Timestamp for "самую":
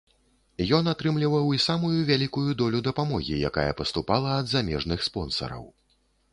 1.65-1.91